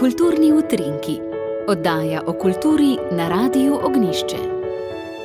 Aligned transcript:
Kulturni 0.00 0.52
utrinki, 0.52 1.18
oddaja 1.68 2.22
o 2.26 2.32
kulturi 2.32 2.94
na 3.12 3.28
Radiu 3.28 3.74
Ognišče. 3.84 4.36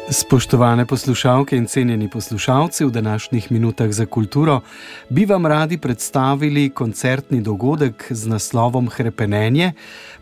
Spoštovane 0.10 0.86
poslušalke 0.86 1.58
in 1.58 1.66
cenjeni 1.66 2.10
poslušalci, 2.10 2.86
v 2.86 2.92
današnjih 2.92 3.52
minutah 3.52 3.92
za 3.92 4.06
kulturo 4.06 4.60
bi 5.10 5.26
vam 5.26 5.46
radi 5.46 5.78
predstavili 5.78 6.70
koncertni 6.70 7.42
dogodek 7.42 8.08
z 8.10 8.28
naslovom 8.28 8.90
Hrepenenje. 8.90 9.72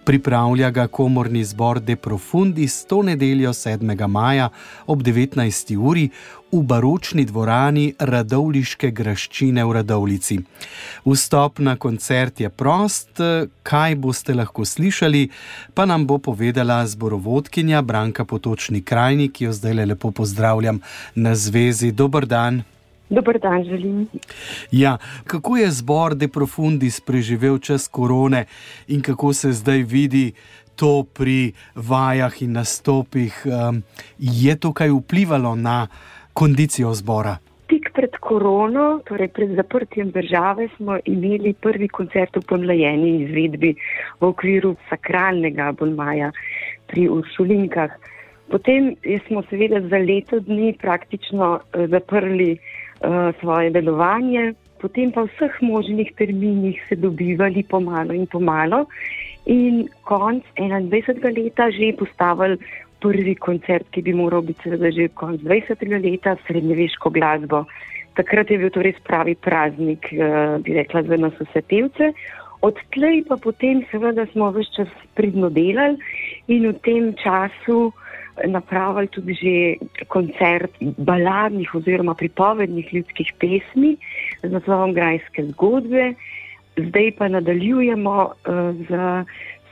Pripravlja 0.03 0.69
ga 0.69 0.87
komorni 0.87 1.43
zbor 1.43 1.79
De 1.79 1.95
Profundis 1.95 2.85
to 2.85 3.01
nedeljo 3.01 3.53
7. 3.53 4.07
maja 4.07 4.49
ob 4.87 5.01
19. 5.01 5.77
uri 5.77 6.09
v 6.53 6.61
baročni 6.61 7.25
dvorani 7.25 7.95
Radovliške 7.99 8.91
graščine 8.93 9.63
v 9.65 9.71
Radovlici. 9.79 10.37
Vstop 11.05 11.59
na 11.59 11.73
koncert 11.81 12.39
je 12.39 12.49
prost, 12.49 13.17
kaj 13.65 13.95
boste 13.97 14.35
lahko 14.37 14.65
slišali, 14.65 15.29
pa 15.73 15.87
nam 15.89 16.05
bo 16.05 16.19
povedala 16.21 16.83
zborovodkinja 16.85 17.81
Branka 17.81 18.25
Potočni 18.25 18.83
Krajni, 18.85 19.31
ki 19.33 19.49
jo 19.49 19.53
zdaj 19.53 19.85
lepo 19.85 20.11
pozdravljam 20.11 20.81
na 21.15 21.33
zvezi. 21.35 21.91
Dobr 21.91 22.29
dan. 22.29 22.61
Dobar 23.09 23.39
dan, 23.39 23.63
želim. 23.63 24.07
Ja, 24.71 24.97
kako 25.25 25.57
je 25.57 25.71
zbor 25.71 26.15
De 26.15 26.27
Profundis 26.27 26.99
preživel 26.99 27.59
čas 27.59 27.87
korone 27.87 28.45
in 28.87 29.01
kako 29.01 29.33
se 29.33 29.53
zdaj 29.53 29.83
vidi 29.83 30.31
to 30.75 31.03
pri 31.03 31.53
vajah 31.75 32.41
in 32.41 32.51
nastopih? 32.51 33.45
Um, 33.45 33.83
je 34.17 34.55
to 34.55 34.73
kaj 34.73 34.89
vplivalo 34.89 35.55
na 35.55 35.87
kondicijo 36.33 36.93
zbora? 36.93 37.37
Tik 37.69 37.89
pred 37.95 38.17
korono, 38.21 38.99
torej 39.07 39.29
pred 39.33 39.55
zaprtjem 39.55 40.11
države, 40.11 40.67
smo 40.77 40.97
imeli 41.05 41.53
prvi 41.53 41.87
koncert 41.87 42.35
v 42.35 42.43
pomlajeni 42.49 43.13
izvedbi 43.23 43.75
v 44.19 44.27
okviru 44.27 44.75
sakralnega 44.89 45.69
abonmaja 45.73 46.31
pri 46.91 47.07
Uršulinkah. 47.09 47.95
Potem 48.51 48.93
smo 49.27 49.43
seveda 49.49 49.81
za 49.89 49.97
leto 49.97 50.39
dni 50.39 50.75
praktično 50.81 51.53
uh, 51.55 51.85
zaprli 51.89 52.51
uh, 52.53 53.31
svoje 53.39 53.71
delovanje, 53.73 54.53
potem 54.81 55.11
pa 55.15 55.23
v 55.23 55.31
vseh 55.31 55.61
možnih 55.61 56.11
terminih 56.19 56.81
se 56.89 56.95
dobivali 56.95 57.63
pomalo 57.63 58.13
in 58.13 58.27
pomalo. 58.27 58.85
In 59.45 59.87
konc 60.07 60.43
21. 60.55 61.19
leta 61.35 61.71
že 61.71 61.95
postavili 61.99 62.59
prvi 63.03 63.35
koncert, 63.35 63.89
ki 63.91 64.03
bi 64.05 64.13
moral 64.15 64.45
biti 64.47 64.63
seveda 64.63 64.91
že 64.95 65.09
konc 65.19 65.41
20. 65.43 65.83
leta, 66.03 66.37
srednjeveško 66.47 67.11
glasbo. 67.11 67.65
Takrat 68.17 68.51
je 68.51 68.59
bil 68.61 68.71
to 68.71 68.83
res 68.85 68.99
pravi 69.07 69.35
praznik, 69.35 70.07
uh, 70.15 70.55
bi 70.63 70.77
rekla, 70.77 71.03
za 71.09 71.17
nas 71.19 71.35
vse 71.41 71.63
pevce. 71.67 72.13
Odtlej 72.63 73.25
pa 73.27 73.35
potem 73.43 73.81
seveda 73.91 74.23
smo 74.31 74.51
vse 74.55 74.71
čas 74.77 74.91
pridno 75.17 75.49
delali 75.51 75.99
in 76.47 76.69
v 76.69 76.77
tem 76.85 77.11
času 77.19 77.91
napravili 78.47 79.07
tudi 79.13 79.33
že 79.37 79.55
koncert 80.09 80.71
baladnih 80.81 81.69
oziroma 81.75 82.15
pripovednih 82.17 82.93
ljudskih 82.93 83.29
pesmi 83.37 83.97
z 84.41 84.49
naslovom 84.49 84.93
Grajske 84.93 85.45
zgodbe. 85.51 86.13
Zdaj 86.77 87.11
pa 87.19 87.27
nadaljujemo 87.27 88.15
uh, 88.25 88.73
z 88.87 88.89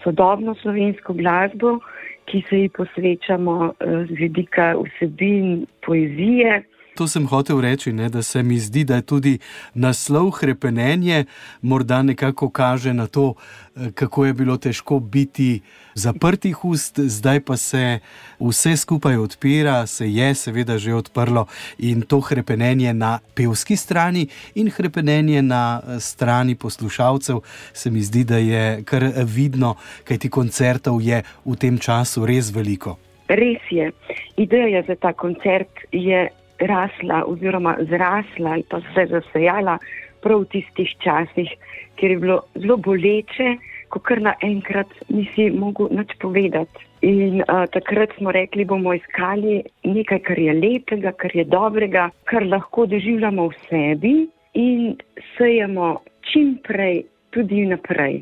sodobno 0.04 0.56
slovensko 0.62 1.14
glasbo, 1.14 1.80
ki 2.26 2.44
se 2.50 2.58
ji 2.58 2.70
posvečamo 2.70 3.52
uh, 3.52 3.74
z 4.08 4.12
vidika 4.20 4.74
vsebin 4.78 5.66
poezije. 5.86 6.64
To 7.02 7.08
sem 7.10 7.26
hotel 7.26 7.58
reči, 7.58 7.90
ne, 7.90 8.10
da 8.14 8.22
se 8.22 8.44
mi 8.44 8.60
zdi, 8.62 8.84
da 8.86 8.96
je 8.96 9.02
tudi 9.02 9.40
naslov 9.74 10.30
Hrepenenje 10.38 11.26
morda 11.62 12.02
nekako 12.02 12.50
kaže 12.50 12.94
na 12.94 13.08
to, 13.08 13.34
eh, 13.76 13.90
kako 13.92 14.26
je 14.26 14.34
bilo 14.34 14.58
težko 14.58 15.00
biti 15.00 15.62
zaprtih 15.96 16.66
ust, 16.66 17.00
zdaj 17.00 17.40
pa 17.40 17.58
se 17.58 18.00
vse 18.40 18.78
skupaj 18.78 19.18
odpira, 19.18 19.88
se 19.88 20.14
je 20.14 20.36
seveda 20.36 20.78
že 20.78 20.94
odprlo 20.94 21.46
in 21.78 22.02
to 22.02 22.20
hrepenenje 22.20 22.94
na 22.94 23.20
pevski 23.36 23.76
strani 23.76 24.28
in 24.56 24.70
hrepenenje 24.70 25.42
na 25.42 25.82
eh, 25.82 26.00
strani 26.00 26.56
poslušalcev 26.56 27.40
se 27.74 27.90
mi 27.90 28.02
zdi, 28.02 28.24
da 28.24 28.38
je 28.38 28.84
kar 28.84 29.10
vidno, 29.26 29.76
kaj 30.04 30.18
ti 30.18 30.30
koncertov 30.30 31.02
je 31.02 31.24
v 31.46 31.56
tem 31.56 31.78
času 31.78 32.26
res 32.26 32.54
veliko. 32.54 32.98
Res 33.28 33.62
je. 33.72 33.92
Ideja 34.38 34.84
za 34.88 34.96
ta 34.96 35.14
koncert 35.14 35.70
je 35.92 36.30
rasla 36.62 37.24
oziroma 37.28 37.76
zrasla 37.90 38.52
ali 38.58 38.64
pa 38.70 38.82
se 38.94 39.06
zasejala 39.10 39.78
prav 40.22 40.44
v 40.46 40.50
tistih 40.54 40.90
časih, 41.02 41.50
ker 41.98 42.12
je 42.12 42.18
bilo 42.22 42.42
zelo 42.56 42.78
boleče, 42.78 43.56
ko 43.90 44.00
kar 44.00 44.22
naenkrat 44.22 44.92
nisi 45.10 45.50
mogel 45.52 45.90
nič 45.92 46.14
povedati. 46.22 46.88
In 47.02 47.42
uh, 47.42 47.66
takrat 47.74 48.14
smo 48.18 48.32
rekli, 48.32 48.66
bomo 48.66 48.94
iskali 48.94 49.64
nekaj, 49.84 50.20
kar 50.28 50.40
je 50.40 50.54
lepega, 50.54 51.12
kar 51.18 51.34
je 51.36 51.46
dobrega, 51.50 52.10
kar 52.30 52.46
lahko 52.46 52.86
doživljamo 52.86 53.50
v 53.50 53.62
sebi 53.70 54.14
in 54.54 54.94
sejemo 55.38 55.96
čim 56.30 56.60
prej 56.64 57.02
tudi 57.34 57.66
naprej. 57.66 58.22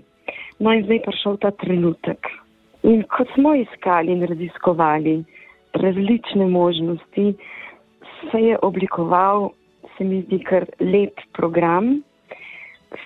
No 0.63 0.71
in 0.73 0.85
zdaj 0.87 1.03
prišel 1.05 1.37
ta 1.43 1.51
trenutek. 1.59 2.31
In 2.87 3.03
ko 3.11 3.25
smo 3.35 3.53
iskali 3.59 4.15
in 4.15 4.23
raziskovali 4.23 5.19
različne 5.75 6.47
možnosti, 6.47 7.33
se 8.31 8.41
je 8.41 8.57
oblikoval, 8.61 9.49
se 9.97 10.03
mi 10.03 10.21
zdi, 10.21 10.39
kar 10.43 10.65
lep 10.79 11.19
program. 11.33 12.01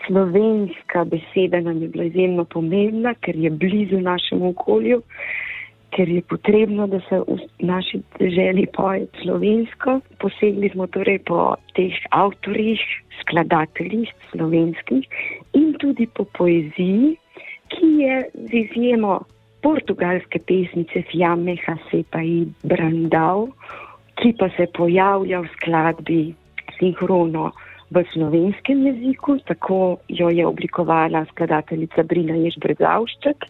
Slovenska 0.08 1.04
beseda 1.04 1.60
nam 1.62 1.82
je 1.82 1.88
bila 1.88 2.04
izjemno 2.04 2.46
pomembna, 2.46 3.14
ker 3.14 3.36
je 3.36 3.50
blizu 3.50 4.00
našemu 4.00 4.50
okolju, 4.50 5.02
ker 5.96 6.10
je 6.10 6.22
potrebno, 6.22 6.88
da 6.88 7.00
se 7.10 7.20
v 7.20 7.38
naši 7.60 8.00
državi 8.20 8.66
poje 8.74 9.08
slovensko. 9.24 10.00
Posegli 10.20 10.70
smo 10.70 10.88
torej 10.88 11.20
po 11.28 11.56
teh 11.76 12.00
avtorjih, 12.12 12.80
skladateljih 13.22 14.14
slovenskih 14.32 15.06
in 15.54 15.74
tudi 15.80 16.08
po 16.16 16.26
poeziji, 16.38 17.16
ki 17.68 17.88
je 18.00 18.24
z 18.34 18.54
izjemo 18.64 19.20
portugalske 19.64 20.40
pesnice 20.40 21.04
Fjame 21.12 21.56
Hasepa 21.66 22.22
in 22.22 22.54
Brandau 22.64 23.52
ki 24.24 24.32
pa 24.40 24.48
se 24.56 24.70
pojavlja 24.72 25.42
v 25.44 25.52
skladbi 25.58 26.22
sinhrono 26.80 27.52
v 27.92 28.04
slovenskem 28.14 28.86
jeziku, 28.88 29.36
tako 29.44 29.98
jo 30.08 30.30
je 30.30 30.46
oblikovala 30.48 31.26
skladateljica 31.32 32.04
Brina 32.08 32.38
Ježbrezavšček, 32.40 33.46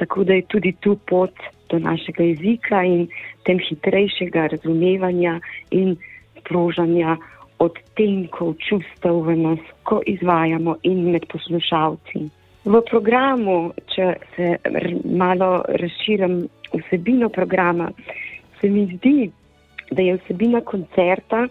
tako 0.00 0.24
da 0.24 0.38
je 0.38 0.46
tudi 0.48 0.72
tu 0.80 0.96
pot 1.06 1.36
do 1.68 1.78
našega 1.78 2.24
jezika 2.24 2.80
in 2.82 3.10
tem 3.44 3.60
hitrejšega 3.60 4.46
razumevanja 4.56 5.36
in 5.70 5.98
prožanja 6.48 7.18
odtenkov 7.60 8.56
čustev 8.64 9.20
v 9.26 9.36
nas, 9.36 9.62
ko 9.84 10.00
izvajamo 10.06 10.78
in 10.88 11.10
med 11.12 11.28
poslušalci. 11.28 12.24
V 12.64 12.80
programu, 12.88 13.74
če 13.92 14.14
se 14.34 14.56
malo 15.04 15.60
razširim 15.68 16.46
vsebino 16.72 17.28
programa, 17.28 17.90
se 18.60 18.70
mi 18.72 18.86
zdi, 18.96 19.30
da 19.90 20.02
je 20.02 20.16
vsebina 20.16 20.60
koncerta 20.60 21.46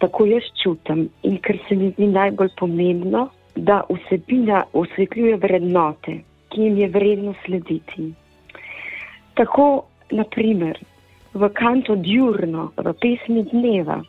tako 0.00 0.26
jaz 0.26 0.46
čutim 0.62 1.08
in 1.22 1.36
ker 1.44 1.58
se 1.68 1.76
mi 1.76 1.90
zdi 1.90 2.06
najbolj 2.06 2.48
pomembno, 2.58 3.28
da 3.56 3.82
vsebina 3.90 4.64
osvetljuje 4.72 5.36
vrednote, 5.36 6.20
ki 6.48 6.62
jim 6.62 6.78
je 6.78 6.88
vredno 6.88 7.34
slediti. 7.44 8.12
Tako, 9.34 9.66
naprimer, 10.10 10.78
v 11.34 11.48
kanto 11.54 11.96
Djurno, 11.96 12.70
v 12.76 12.94
pesmi 13.02 13.42
dneva, 13.52 14.00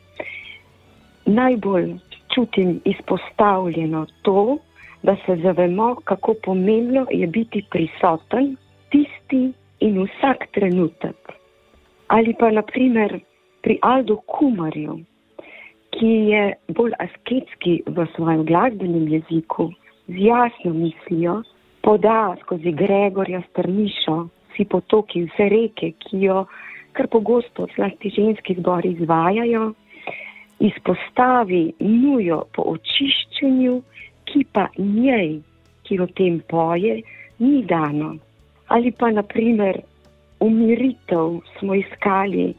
najbolj 1.26 1.92
čutim 2.34 2.80
izpostavljeno 2.86 4.06
to, 4.22 4.58
da 5.04 5.16
se 5.26 5.36
zavemo, 5.44 5.96
kako 6.04 6.36
pomembno 6.44 7.06
je 7.12 7.28
biti 7.28 7.66
prisoten 7.72 8.56
tisti 8.90 9.52
in 9.80 10.02
vsak 10.04 10.48
trenutek. 10.54 11.18
Ali 12.08 12.34
pa, 12.40 12.52
naprimer, 12.52 13.20
pri 13.62 13.78
Aldo 13.82 14.18
Kumarju, 14.28 15.00
ki 15.92 16.12
je 16.32 16.44
bolj 16.78 16.94
asketski 17.00 17.82
v 17.86 18.06
svojem 18.16 18.46
glasbenem 18.46 19.08
jeziku, 19.08 19.72
z 20.08 20.16
jasno 20.28 20.74
mislijo, 20.74 21.42
poda 21.82 22.36
skozi 22.42 22.72
Gregorja 22.72 23.42
Strnišo, 23.50 24.18
vsi 24.52 24.66
potoki, 24.66 25.26
vse 25.30 25.50
reke, 25.50 25.92
ki 26.00 26.26
jo 26.26 26.46
kar 26.92 27.08
pogosto 27.08 27.68
zlasti 27.76 28.10
ženski 28.10 28.56
zbori 28.60 28.92
izvajajo, 28.92 29.72
izpostavi 30.60 31.64
nujo 31.80 32.44
po 32.56 32.66
očiščenju, 32.74 33.78
ki 34.26 34.44
pa 34.54 34.68
njej, 34.78 35.40
ki 35.84 36.00
o 36.00 36.08
tem 36.18 36.42
poje, 36.50 37.02
ni 37.40 37.64
dano. 37.68 38.16
Ali 38.68 38.92
pa 38.92 39.12
naprimer 39.12 39.82
umiritev 40.40 41.40
smo 41.58 41.76
iskali, 41.76 42.54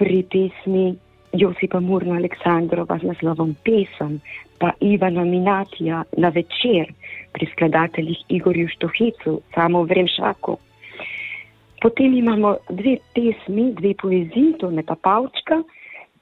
pri 0.00 0.24
pesmi 0.24 0.96
Josipa 1.36 1.76
Murna 1.80 2.16
Aleksandrova 2.16 2.96
z 2.98 3.12
naslovom 3.12 3.52
Pesem, 3.60 4.16
pa 4.56 4.72
Ivana 4.80 5.24
Minatija 5.28 6.04
na 6.16 6.28
večer, 6.32 6.88
pri 7.32 7.46
skladateljih 7.52 8.24
Igorju 8.28 8.68
Štohicu, 8.68 9.40
samo 9.54 9.84
v 9.84 10.00
Remšaku. 10.00 10.56
Potem 11.84 12.16
imamo 12.16 12.56
dve 12.70 12.96
pesmi, 13.14 13.72
dve 13.76 13.92
poeziji, 13.94 14.56
to 14.58 14.72
je 14.72 14.82
ta 14.88 14.96
Pavčka, 14.96 15.60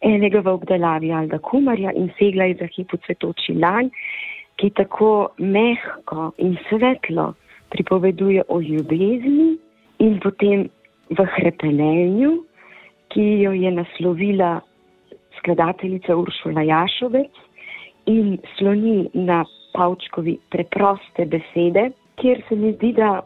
enega 0.03 0.43
v 0.43 0.55
obdelavi 0.59 1.15
Alda 1.15 1.39
Kumarja 1.39 1.95
in 1.95 2.11
segla 2.19 2.51
je 2.51 2.59
za 2.59 2.69
hipu 2.75 2.99
cvetoči 3.07 3.55
lan, 3.55 3.91
ki 4.59 4.75
tako 4.75 5.31
mehko 5.39 6.33
in 6.43 6.59
svetlo 6.67 7.35
pripoveduje 7.71 8.43
o 8.49 8.61
ljubezni 8.61 9.55
in 9.99 10.19
potem 10.19 10.67
v 11.11 11.25
hrepenenju, 11.39 12.48
ki 13.09 13.27
jo 13.43 13.53
je 13.53 13.71
naslovila 13.71 14.61
skladateljica 15.39 16.17
Uršula 16.17 16.63
Jašovec 16.63 17.31
in 18.07 18.39
sloni 18.57 19.09
na 19.15 19.45
Pavčkovi 19.73 20.39
preproste 20.51 21.27
besede, 21.27 21.91
kjer 22.21 22.43
se 22.49 22.57
mi 22.57 22.73
zdi, 22.73 22.93
da 22.93 23.21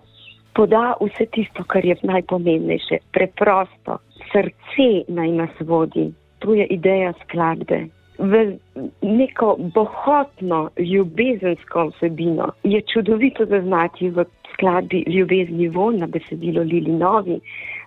poda 0.54 0.94
vse 1.00 1.26
tisto, 1.32 1.64
kar 1.64 1.84
je 1.84 1.96
najpomembnejše, 2.02 2.98
preprosto, 3.12 3.98
srce 4.32 4.88
naj 5.08 5.32
nas 5.32 5.60
vodi. 5.60 6.10
To 6.38 6.54
je 6.54 6.66
ideja 6.66 7.12
skladbe. 7.24 7.86
V 8.18 8.58
neko 9.02 9.56
bohotno, 9.74 10.68
ljubezensko 10.78 11.86
vsebino 11.88 12.50
je 12.62 12.82
čudovito 12.92 13.46
zaznati 13.46 14.10
v 14.10 14.24
skladbi 14.52 15.04
Ljubezni 15.06 15.68
von 15.68 15.98
na 15.98 16.06
besedilo 16.06 16.62
Lili 16.62 16.92
Novi, 16.92 17.40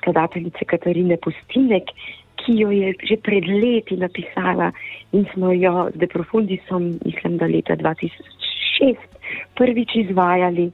skladateljice 0.05 0.65
Katarine 0.65 1.17
Pustinek, 1.17 1.89
ki 2.45 2.59
jo 2.61 2.69
je 2.69 2.93
že 3.09 3.17
pred 3.17 3.47
leti 3.47 3.97
napisala 3.97 4.71
in 5.11 5.25
smo 5.33 5.51
jo 5.51 5.89
z 5.93 5.97
Deprofundisom, 5.97 6.99
mislim, 7.05 7.37
da 7.37 7.45
leta 7.49 7.75
2006 7.75 8.95
prvič 9.55 9.95
izvajali. 9.95 10.71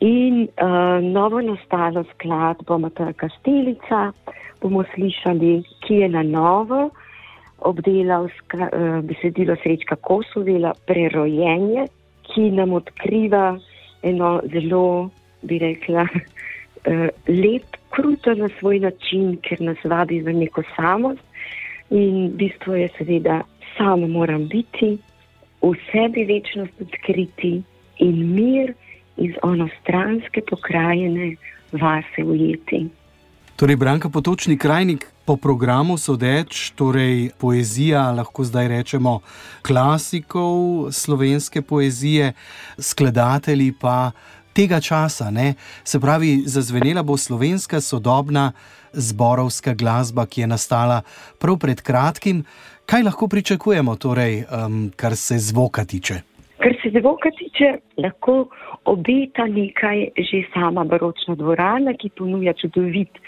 In 0.00 0.46
uh, 0.46 1.02
novo 1.02 1.40
nastalo 1.40 2.04
skladbo 2.14 2.78
Matera 2.78 3.12
Kastelica 3.12 4.12
bomo 4.62 4.84
slišali, 4.94 5.62
ki 5.82 5.94
je 5.94 6.08
na 6.08 6.22
novo 6.22 6.90
obdelal 7.58 8.28
skla, 8.38 8.70
uh, 8.70 9.00
besedilo 9.02 9.56
Srečka 9.62 9.96
Kosovela 9.96 10.72
Prerojenje, 10.86 11.88
ki 12.22 12.50
nam 12.54 12.72
odkriva 12.78 13.58
eno 14.02 14.38
zelo, 14.54 15.10
bi 15.42 15.58
rekla, 15.58 16.06
uh, 16.06 17.08
lep, 17.42 17.77
kruto 17.98 18.34
na 18.34 18.48
svoj 18.58 18.78
način, 18.78 19.38
ker 19.42 19.60
nas 19.60 19.78
vabi 19.84 20.20
v 20.22 20.32
neko 20.32 20.62
samost. 20.76 21.24
In 21.90 22.30
bistvo 22.36 22.74
je 22.74 22.88
seveda, 22.98 23.40
samo 23.76 24.06
moram 24.08 24.48
biti, 24.48 24.98
v 25.62 25.74
sebi 25.90 26.24
večnost 26.24 26.72
odkriti 26.80 27.62
in 27.98 28.34
mir 28.34 28.74
iz 29.16 29.34
onostranske 29.42 30.40
pokrajine 30.50 31.34
vase 31.72 32.24
ujeti. 32.24 32.86
Torej, 33.56 33.76
Branka 33.76 34.08
Potočni 34.08 34.58
krajnik 34.58 35.08
po 35.26 35.36
programu 35.36 35.98
sodeč, 35.98 36.70
torej 36.78 37.30
poezija, 37.38 38.04
lahko 38.14 38.44
zdaj 38.44 38.68
rečemo 38.68 39.18
klasikov 39.66 40.92
slovenske 40.92 41.62
poezije, 41.62 42.32
skladatelji 42.78 43.72
pa 43.80 44.10
tega 44.58 44.80
časa, 44.80 45.30
ne? 45.30 45.54
se 45.84 46.00
pravi, 46.00 46.42
zazvenela 46.46 47.02
bo 47.02 47.16
slovenska 47.16 47.80
sodobna 47.80 48.52
zborovska 48.92 49.74
glasba, 49.74 50.26
ki 50.26 50.40
je 50.40 50.46
nastala 50.50 51.02
prav 51.38 51.58
pred 51.62 51.82
kratkim. 51.82 52.42
Kaj 52.90 53.04
lahko 53.06 53.28
pričakujemo, 53.28 53.94
torej, 53.96 54.42
um, 54.50 54.90
kar 54.96 55.14
se 55.16 55.38
zvoka 55.38 55.84
tiče? 55.84 56.14
Kar 56.58 56.74
se 56.82 56.90
zvoka 56.98 57.30
tiče, 57.38 57.76
lahko 58.02 58.48
obeta 58.84 59.46
nekaj 59.46 60.08
že 60.30 60.42
sama 60.54 60.84
baročna 60.84 61.38
dvorana, 61.38 61.94
ki 61.94 62.10
ponuja 62.18 62.56
čudovit 62.58 63.22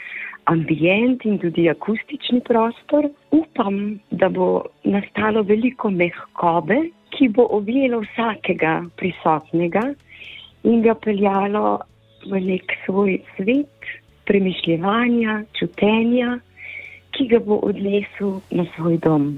ambient 0.51 1.25
in 1.25 1.39
tudi 1.39 1.69
akustični 1.71 2.41
prostor. 2.41 3.07
Upam, 3.31 4.01
da 4.11 4.29
bo 4.29 4.65
nastalo 4.85 5.47
veliko 5.47 5.91
mehkobe, 5.91 6.89
ki 7.15 7.29
bo 7.29 7.47
objelo 7.55 8.03
vsakega 8.03 8.81
prisotnega 8.97 9.93
in 10.63 10.83
ga 10.83 10.95
peljalo 10.95 11.81
v 12.29 12.41
nek 12.45 12.77
svoj 12.85 13.19
svet 13.37 13.91
premišljanja, 14.29 15.43
čutenja, 15.59 16.39
ki 17.17 17.27
ga 17.33 17.41
bo 17.43 17.59
odnesel 17.67 18.39
na 18.55 18.67
svoj 18.77 19.01
dom 19.03 19.33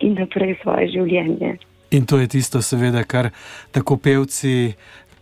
in 0.00 0.16
naprej 0.18 0.56
svoje 0.62 0.88
življenje. 0.94 1.58
In 1.92 2.06
to 2.08 2.18
je 2.18 2.30
tisto, 2.32 2.62
seveda, 2.64 3.04
kar 3.04 3.28
tako 3.74 3.98
pevci 4.00 4.72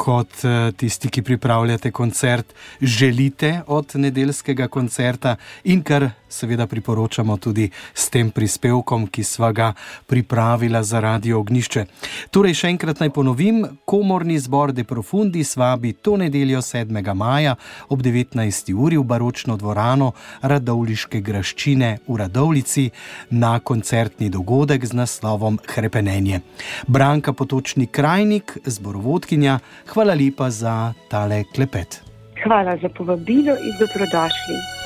kot 0.01 0.45
eh, 0.45 0.71
tisti, 0.77 1.11
ki 1.13 1.23
pripravljate 1.27 1.91
koncert, 1.91 2.55
želite 2.81 3.61
od 3.67 3.93
nedeljskega 3.95 4.69
koncerta 4.69 5.37
in 5.65 5.83
kar 5.83 6.09
seveda 6.31 6.67
priporočamo 6.67 7.37
tudi 7.37 7.71
s 7.95 8.09
tem 8.11 8.31
prispevkom, 8.31 9.07
ki 9.07 9.25
sva 9.25 9.53
ga 9.53 9.73
pripravila 10.07 10.83
za 10.83 11.01
radio 11.01 11.41
ognišče. 11.41 11.85
Torej, 12.31 12.55
še 12.63 12.71
enkrat 12.71 13.03
naj 13.03 13.11
ponovim, 13.15 13.65
komorni 13.85 14.39
zbor 14.39 14.73
De 14.73 14.85
Profundi 14.85 15.45
svabi 15.45 15.93
to 15.93 16.17
nedeljo 16.17 16.63
7. 16.63 17.15
maja 17.15 17.57
ob 17.89 18.03
19. 18.03 18.75
uri 18.75 18.97
v 18.97 19.05
baročno 19.05 19.57
dvorano 19.57 20.13
Radovliške 20.43 21.21
graščine 21.21 21.91
v 22.07 22.17
Radovlici 22.17 22.91
na 23.31 23.59
koncertni 23.59 24.31
dogodek 24.31 24.87
z 24.87 24.97
naslovom 24.97 25.59
Hrepenenje. 25.67 26.41
Branka 26.87 27.33
Potočni 27.33 27.87
krajnik, 27.87 28.59
zborovodkinja, 28.65 29.59
hvala 29.93 30.15
lepa 30.15 30.51
za 30.51 30.93
tale 31.11 31.45
klepet. 31.55 32.03
Hvala 32.45 32.77
za 32.83 32.89
povabilo 32.89 33.53
in 33.53 33.75
dobrodošli. 33.81 34.80